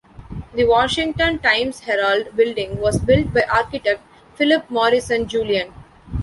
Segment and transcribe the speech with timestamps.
[0.55, 4.01] The Washington Times-Herald Building was built by architect
[4.33, 5.71] Philip Morrisson Jullien.